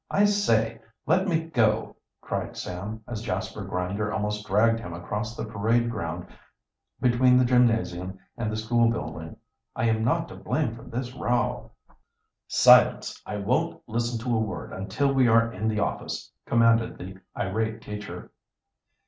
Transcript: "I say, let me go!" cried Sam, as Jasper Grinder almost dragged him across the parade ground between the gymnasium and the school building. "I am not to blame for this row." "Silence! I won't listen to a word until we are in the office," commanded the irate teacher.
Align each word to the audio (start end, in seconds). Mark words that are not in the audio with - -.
"I 0.09 0.25
say, 0.25 0.81
let 1.05 1.27
me 1.27 1.43
go!" 1.43 1.95
cried 2.21 2.57
Sam, 2.57 3.03
as 3.07 3.21
Jasper 3.21 3.63
Grinder 3.65 4.11
almost 4.11 4.47
dragged 4.47 4.79
him 4.79 4.93
across 4.93 5.35
the 5.37 5.45
parade 5.45 5.91
ground 5.91 6.25
between 6.99 7.37
the 7.37 7.45
gymnasium 7.45 8.17
and 8.35 8.51
the 8.51 8.55
school 8.57 8.89
building. 8.89 9.37
"I 9.75 9.85
am 9.89 10.03
not 10.03 10.27
to 10.29 10.35
blame 10.35 10.73
for 10.75 10.81
this 10.85 11.13
row." 11.13 11.73
"Silence! 12.47 13.21
I 13.27 13.37
won't 13.37 13.79
listen 13.85 14.17
to 14.21 14.35
a 14.35 14.39
word 14.39 14.73
until 14.73 15.13
we 15.13 15.27
are 15.27 15.53
in 15.53 15.67
the 15.67 15.81
office," 15.81 16.31
commanded 16.47 16.97
the 16.97 17.17
irate 17.37 17.79
teacher. 17.83 18.31